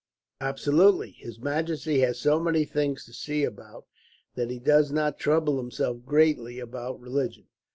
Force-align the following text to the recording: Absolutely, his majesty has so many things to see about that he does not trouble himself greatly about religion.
Absolutely, 0.39 1.11
his 1.11 1.37
majesty 1.39 1.99
has 1.99 2.17
so 2.19 2.39
many 2.39 2.65
things 2.65 3.05
to 3.05 3.13
see 3.13 3.43
about 3.43 3.85
that 4.33 4.49
he 4.49 4.57
does 4.57 4.91
not 4.91 5.19
trouble 5.19 5.57
himself 5.57 6.03
greatly 6.07 6.57
about 6.57 6.99
religion. 6.99 7.45